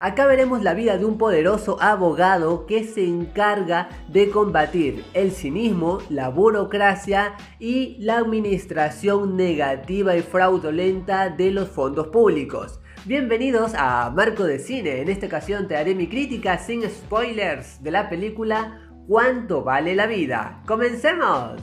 Acá 0.00 0.26
veremos 0.26 0.62
la 0.62 0.74
vida 0.74 0.96
de 0.96 1.04
un 1.04 1.18
poderoso 1.18 1.76
abogado 1.82 2.66
que 2.66 2.84
se 2.84 3.04
encarga 3.04 3.88
de 4.06 4.30
combatir 4.30 5.04
el 5.12 5.32
cinismo, 5.32 5.98
la 6.08 6.28
burocracia 6.28 7.34
y 7.58 7.96
la 7.98 8.18
administración 8.18 9.36
negativa 9.36 10.14
y 10.14 10.22
fraudulenta 10.22 11.30
de 11.30 11.50
los 11.50 11.68
fondos 11.68 12.06
públicos. 12.08 12.78
Bienvenidos 13.06 13.72
a 13.76 14.08
Marco 14.10 14.44
de 14.44 14.60
Cine, 14.60 15.00
en 15.00 15.08
esta 15.08 15.26
ocasión 15.26 15.66
te 15.66 15.76
haré 15.76 15.96
mi 15.96 16.06
crítica 16.06 16.58
sin 16.58 16.88
spoilers 16.88 17.82
de 17.82 17.90
la 17.90 18.08
película 18.08 18.84
¿Cuánto 19.08 19.64
vale 19.64 19.96
la 19.96 20.06
vida? 20.06 20.62
¡Comencemos! 20.64 21.60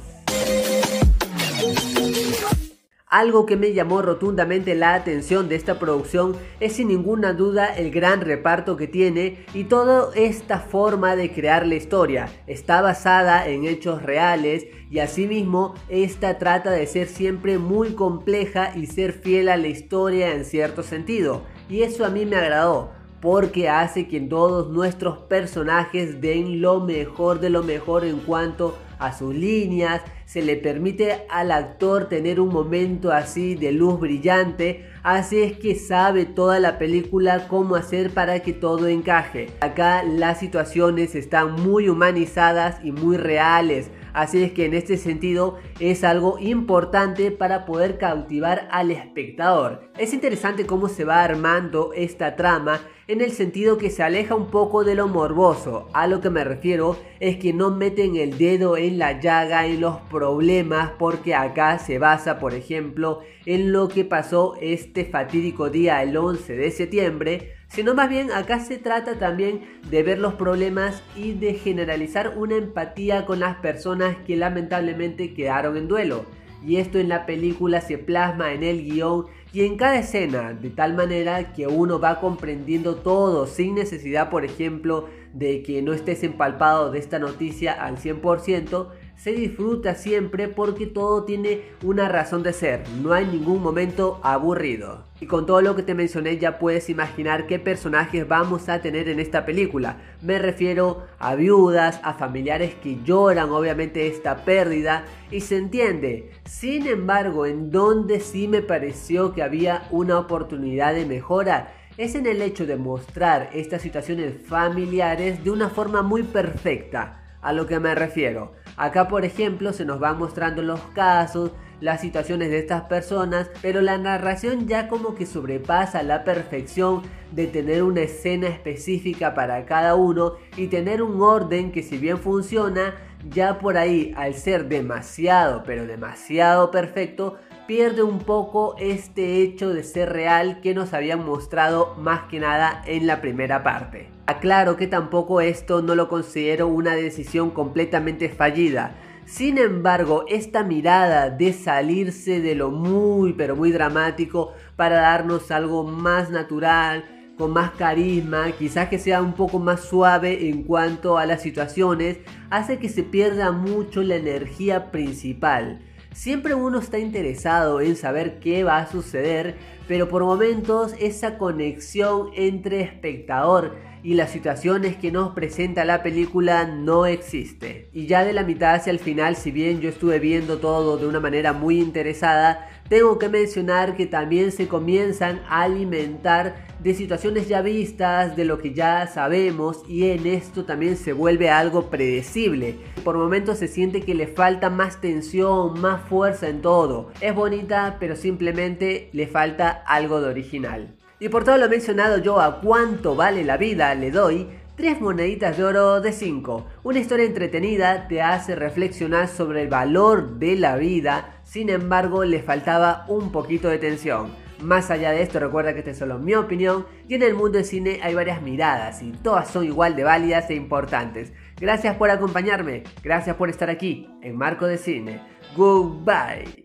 Algo 3.15 3.45
que 3.45 3.55
me 3.55 3.71
llamó 3.71 4.01
rotundamente 4.01 4.75
la 4.75 4.93
atención 4.93 5.47
de 5.47 5.55
esta 5.55 5.79
producción 5.79 6.35
es 6.59 6.73
sin 6.73 6.89
ninguna 6.89 7.31
duda 7.31 7.67
el 7.67 7.89
gran 7.89 8.19
reparto 8.19 8.75
que 8.75 8.89
tiene 8.89 9.45
y 9.53 9.63
toda 9.63 10.09
esta 10.15 10.59
forma 10.59 11.15
de 11.15 11.31
crear 11.31 11.65
la 11.65 11.75
historia. 11.75 12.27
Está 12.45 12.81
basada 12.81 13.47
en 13.47 13.63
hechos 13.63 14.03
reales 14.03 14.65
y 14.91 14.99
asimismo 14.99 15.75
esta 15.87 16.39
trata 16.39 16.71
de 16.71 16.85
ser 16.87 17.07
siempre 17.07 17.57
muy 17.57 17.93
compleja 17.93 18.73
y 18.75 18.87
ser 18.87 19.13
fiel 19.13 19.47
a 19.47 19.55
la 19.55 19.67
historia 19.67 20.33
en 20.33 20.43
cierto 20.43 20.83
sentido. 20.83 21.43
Y 21.69 21.83
eso 21.83 22.03
a 22.03 22.09
mí 22.09 22.25
me 22.25 22.35
agradó 22.35 22.91
porque 23.21 23.69
hace 23.69 24.09
que 24.09 24.19
todos 24.19 24.69
nuestros 24.71 25.19
personajes 25.19 26.19
den 26.19 26.59
lo 26.61 26.81
mejor 26.81 27.39
de 27.39 27.49
lo 27.49 27.63
mejor 27.63 28.03
en 28.03 28.19
cuanto 28.19 28.75
a 28.99 29.17
sus 29.17 29.33
líneas, 29.33 30.01
se 30.25 30.41
le 30.41 30.55
permite 30.55 31.25
al 31.29 31.51
actor 31.51 32.09
tener 32.09 32.39
un 32.39 32.49
momento 32.49 33.11
así 33.11 33.55
de 33.55 33.71
luz 33.71 33.99
brillante, 33.99 34.85
así 35.03 35.41
es 35.41 35.57
que 35.57 35.75
sabe 35.75 36.25
toda 36.25 36.59
la 36.59 36.77
película 36.77 37.47
cómo 37.47 37.75
hacer 37.75 38.11
para 38.11 38.39
que 38.39 38.53
todo 38.53 38.87
encaje. 38.87 39.47
Acá 39.61 40.03
las 40.03 40.39
situaciones 40.39 41.15
están 41.15 41.53
muy 41.53 41.89
humanizadas 41.89 42.83
y 42.83 42.91
muy 42.91 43.17
reales, 43.17 43.89
Así 44.15 44.41
es 44.41 44.53
que 44.53 44.63
en 44.63 44.73
este 44.73 44.95
sentido 44.95 45.57
es 45.81 46.05
algo 46.05 46.39
importante 46.39 47.31
para 47.31 47.65
poder 47.65 47.97
cautivar 47.97 48.69
al 48.71 48.89
espectador. 48.89 49.89
Es 49.97 50.13
interesante 50.13 50.65
cómo 50.65 50.87
se 50.87 51.03
va 51.03 51.21
armando 51.21 51.91
esta 51.93 52.37
trama 52.37 52.79
en 53.09 53.19
el 53.19 53.31
sentido 53.31 53.77
que 53.77 53.89
se 53.89 54.03
aleja 54.03 54.33
un 54.33 54.51
poco 54.51 54.85
de 54.85 54.95
lo 54.95 55.09
morboso. 55.09 55.89
A 55.91 56.07
lo 56.07 56.21
que 56.21 56.29
me 56.29 56.45
refiero 56.45 56.95
es 57.19 57.35
que 57.35 57.51
no 57.51 57.71
meten 57.71 58.15
el 58.15 58.37
dedo 58.37 58.77
en 58.77 58.99
la 58.99 59.19
llaga, 59.19 59.65
en 59.65 59.81
los 59.81 59.97
problemas, 60.15 60.91
porque 60.97 61.35
acá 61.35 61.77
se 61.77 61.99
basa, 61.99 62.39
por 62.39 62.53
ejemplo, 62.53 63.19
en 63.45 63.73
lo 63.73 63.89
que 63.89 64.05
pasó 64.05 64.55
este 64.61 65.03
fatídico 65.03 65.69
día 65.69 66.01
el 66.01 66.15
11 66.15 66.55
de 66.55 66.71
septiembre, 66.71 67.51
sino 67.67 67.93
más 67.95 68.07
bien 68.07 68.31
acá 68.31 68.61
se 68.61 68.77
trata 68.77 69.19
también 69.19 69.65
de 69.89 70.03
ver 70.03 70.19
los 70.19 70.35
problemas 70.35 71.03
y 71.17 71.33
de 71.33 71.55
generalizar 71.55 72.37
una 72.37 72.55
empatía 72.55 73.25
con 73.25 73.41
las 73.41 73.57
personas 73.57 74.15
que 74.25 74.37
lamentablemente 74.37 75.33
quedaron 75.33 75.75
en 75.75 75.89
duelo. 75.89 76.23
Y 76.65 76.77
esto 76.77 76.97
en 76.97 77.09
la 77.09 77.25
película 77.25 77.81
se 77.81 77.97
plasma 77.97 78.53
en 78.53 78.63
el 78.63 78.85
guion 78.85 79.25
y 79.51 79.65
en 79.65 79.75
cada 79.75 79.99
escena, 79.99 80.53
de 80.53 80.69
tal 80.69 80.95
manera 80.95 81.51
que 81.51 81.67
uno 81.67 81.99
va 81.99 82.21
comprendiendo 82.21 82.95
todo 82.95 83.47
sin 83.47 83.75
necesidad, 83.75 84.29
por 84.29 84.45
ejemplo, 84.45 85.09
de 85.33 85.61
que 85.61 85.81
no 85.81 85.91
estés 85.91 86.23
empalpado 86.23 86.89
de 86.91 86.99
esta 86.99 87.19
noticia 87.19 87.73
al 87.73 87.97
100%, 87.97 88.87
se 89.17 89.31
disfruta 89.31 89.95
siempre 89.95 90.47
porque 90.47 90.85
todo 90.85 91.23
tiene 91.23 91.61
una 91.81 92.09
razón 92.09 92.43
de 92.43 92.53
ser, 92.53 92.83
no 93.01 93.13
hay 93.13 93.25
ningún 93.25 93.61
momento 93.61 94.19
aburrido. 94.23 95.03
Y 95.19 95.27
con 95.27 95.45
todo 95.45 95.61
lo 95.61 95.75
que 95.75 95.83
te 95.83 95.95
mencioné 95.95 96.37
ya 96.37 96.59
puedes 96.59 96.89
imaginar 96.89 97.47
qué 97.47 97.57
personajes 97.57 98.27
vamos 98.27 98.67
a 98.67 98.81
tener 98.81 99.07
en 99.07 99.19
esta 99.19 99.45
película. 99.45 99.97
Me 100.21 100.39
refiero 100.39 101.03
a 101.19 101.35
viudas, 101.35 101.99
a 102.03 102.13
familiares 102.13 102.75
que 102.75 103.01
lloran 103.03 103.49
obviamente 103.49 104.07
esta 104.07 104.43
pérdida 104.43 105.05
y 105.31 105.41
se 105.41 105.57
entiende. 105.57 106.31
Sin 106.45 106.85
embargo, 106.87 107.45
en 107.45 107.71
donde 107.71 108.19
sí 108.19 108.47
me 108.47 108.61
pareció 108.61 109.33
que 109.33 109.41
había 109.41 109.87
una 109.89 110.19
oportunidad 110.19 110.93
de 110.93 111.05
mejora 111.05 111.73
es 111.97 112.13
en 112.15 112.25
el 112.27 112.41
hecho 112.41 112.65
de 112.65 112.75
mostrar 112.75 113.49
estas 113.53 113.81
situaciones 113.81 114.35
familiares 114.45 115.43
de 115.43 115.49
una 115.49 115.69
forma 115.69 116.01
muy 116.01 116.23
perfecta. 116.23 117.24
A 117.45 117.53
lo 117.53 117.67
que 117.67 117.79
me 117.79 117.93
refiero. 117.93 118.53
Acá, 118.75 119.07
por 119.07 119.23
ejemplo, 119.23 119.71
se 119.71 119.85
nos 119.85 119.99
van 119.99 120.17
mostrando 120.17 120.63
los 120.63 120.79
casos, 120.95 121.51
las 121.79 122.01
situaciones 122.01 122.49
de 122.49 122.57
estas 122.57 122.85
personas, 122.85 123.51
pero 123.61 123.81
la 123.81 123.99
narración 123.99 124.67
ya 124.67 124.87
como 124.87 125.13
que 125.13 125.27
sobrepasa 125.27 126.01
la 126.01 126.23
perfección 126.23 127.03
de 127.31 127.45
tener 127.45 127.83
una 127.83 128.01
escena 128.01 128.47
específica 128.47 129.35
para 129.35 129.63
cada 129.67 129.93
uno 129.93 130.37
y 130.57 130.69
tener 130.69 131.03
un 131.03 131.21
orden 131.21 131.71
que 131.71 131.83
si 131.83 131.99
bien 131.99 132.17
funciona, 132.17 132.95
ya 133.29 133.59
por 133.59 133.77
ahí 133.77 134.11
al 134.17 134.33
ser 134.33 134.67
demasiado, 134.67 135.61
pero 135.67 135.85
demasiado 135.85 136.71
perfecto, 136.71 137.37
pierde 137.67 138.03
un 138.03 138.19
poco 138.19 138.75
este 138.77 139.41
hecho 139.41 139.73
de 139.73 139.83
ser 139.83 140.13
real 140.13 140.61
que 140.61 140.75
nos 140.75 140.93
habían 140.93 141.25
mostrado 141.25 141.95
más 141.97 142.23
que 142.29 142.39
nada 142.39 142.83
en 142.85 143.07
la 143.07 143.21
primera 143.21 143.63
parte. 143.63 144.09
Aclaro 144.27 144.77
que 144.77 144.87
tampoco 144.87 145.41
esto 145.41 145.81
no 145.81 145.95
lo 145.95 146.07
considero 146.07 146.67
una 146.67 146.95
decisión 146.95 147.49
completamente 147.49 148.29
fallida. 148.29 148.95
Sin 149.25 149.57
embargo, 149.57 150.25
esta 150.27 150.63
mirada 150.63 151.31
de 151.31 151.53
salirse 151.53 152.41
de 152.41 152.53
lo 152.53 152.69
muy 152.69 153.33
pero 153.33 153.55
muy 153.55 153.71
dramático 153.71 154.53
para 154.75 154.97
darnos 154.97 155.49
algo 155.49 155.83
más 155.83 156.29
natural, 156.29 157.05
con 157.35 157.51
más 157.51 157.71
carisma, 157.71 158.51
quizás 158.57 158.87
que 158.89 158.99
sea 158.99 159.21
un 159.21 159.33
poco 159.33 159.57
más 159.57 159.81
suave 159.81 160.49
en 160.49 160.63
cuanto 160.63 161.17
a 161.17 161.25
las 161.25 161.41
situaciones, 161.41 162.19
hace 162.51 162.77
que 162.77 162.87
se 162.87 163.03
pierda 163.03 163.51
mucho 163.51 164.03
la 164.03 164.15
energía 164.15 164.91
principal. 164.91 165.81
Siempre 166.15 166.55
uno 166.55 166.79
está 166.79 166.97
interesado 166.97 167.81
en 167.81 167.97
saber 167.97 168.39
qué 168.39 168.63
va 168.63 168.77
a 168.77 168.89
suceder, 168.89 169.57
pero 169.87 170.09
por 170.09 170.23
momentos 170.23 170.93
esa 170.99 171.37
conexión 171.37 172.29
entre 172.35 172.81
espectador 172.81 173.75
y 174.05 174.13
las 174.13 174.29
situaciones 174.29 174.95
que 174.97 175.11
nos 175.11 175.33
presenta 175.33 175.83
la 175.83 176.03
película 176.03 176.65
no 176.65 177.07
existe. 177.07 177.89
Y 177.91 178.05
ya 178.05 178.23
de 178.23 178.33
la 178.33 178.43
mitad 178.43 178.75
hacia 178.75 178.91
el 178.91 178.99
final, 178.99 179.35
si 179.35 179.49
bien 179.49 179.81
yo 179.81 179.89
estuve 179.89 180.19
viendo 180.19 180.59
todo 180.59 180.97
de 180.97 181.07
una 181.07 181.19
manera 181.19 181.53
muy 181.53 181.79
interesada, 181.79 182.69
tengo 182.87 183.17
que 183.17 183.29
mencionar 183.29 183.95
que 183.95 184.05
también 184.05 184.51
se 184.51 184.67
comienzan 184.67 185.41
a 185.49 185.63
alimentar 185.63 186.67
de 186.79 186.93
situaciones 186.93 187.47
ya 187.47 187.63
vistas, 187.63 188.35
de 188.35 188.45
lo 188.45 188.59
que 188.59 188.75
ya 188.75 189.07
sabemos 189.07 189.81
y 189.87 190.11
en 190.11 190.27
esto 190.27 190.65
también 190.65 190.97
se 190.97 191.11
vuelve 191.11 191.49
algo 191.49 191.89
predecible. 191.89 192.75
Por 193.03 193.17
momentos 193.17 193.57
se 193.57 193.67
siente 193.67 194.01
que 194.01 194.13
le 194.13 194.27
falta 194.27 194.69
más 194.69 195.01
tensión, 195.01 195.81
más 195.81 196.07
fuerza 196.07 196.47
en 196.47 196.61
todo. 196.61 197.09
Es 197.21 197.33
bonita, 197.33 197.97
pero 197.99 198.15
simplemente 198.15 199.09
le 199.13 199.25
falta 199.25 199.74
algo 199.85 200.21
de 200.21 200.29
original. 200.29 200.95
Y 201.19 201.29
por 201.29 201.43
todo 201.43 201.57
lo 201.57 201.69
mencionado 201.69 202.17
yo 202.17 202.41
a 202.41 202.59
cuánto 202.59 203.15
vale 203.15 203.43
la 203.43 203.57
vida 203.57 203.93
le 203.95 204.11
doy 204.11 204.49
3 204.75 204.99
moneditas 204.99 205.57
de 205.57 205.63
oro 205.63 206.01
de 206.01 206.11
5. 206.11 206.65
Una 206.83 206.99
historia 206.99 207.25
entretenida 207.25 208.07
te 208.09 208.21
hace 208.21 208.55
reflexionar 208.55 209.29
sobre 209.29 209.61
el 209.61 209.69
valor 209.69 210.37
de 210.37 210.57
la 210.57 210.75
vida, 210.75 211.39
sin 211.43 211.69
embargo 211.69 212.25
le 212.25 212.43
faltaba 212.43 213.05
un 213.07 213.31
poquito 213.31 213.69
de 213.69 213.77
tensión. 213.77 214.33
Más 214.61 214.91
allá 214.91 215.11
de 215.11 215.21
esto, 215.21 215.39
recuerda 215.39 215.73
que 215.73 215.79
esta 215.79 215.91
es 215.91 215.97
solo 215.97 216.17
mi 216.17 216.33
opinión 216.33 216.85
y 217.07 217.15
en 217.15 217.23
el 217.23 217.35
mundo 217.35 217.57
del 217.57 217.65
cine 217.65 217.99
hay 218.03 218.15
varias 218.15 218.41
miradas 218.41 219.01
y 219.01 219.11
todas 219.11 219.49
son 219.49 219.65
igual 219.65 219.95
de 219.95 220.03
válidas 220.03 220.49
e 220.49 220.55
importantes. 220.55 221.33
Gracias 221.59 221.95
por 221.95 222.09
acompañarme, 222.09 222.83
gracias 223.03 223.35
por 223.35 223.49
estar 223.49 223.69
aquí 223.69 224.09
en 224.21 224.37
Marco 224.37 224.65
de 224.65 224.77
Cine. 224.77 225.21
Goodbye. 225.55 226.63